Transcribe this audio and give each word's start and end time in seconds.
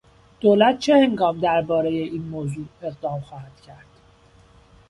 دولت 0.39 0.79
چه 0.79 0.93
هنگام 0.95 1.39
دربارهی 1.39 1.97
این 1.97 2.21
موضوع 2.21 2.65
اقدام 2.81 3.21
خواهد 3.21 3.61
کرد؟ 3.61 3.87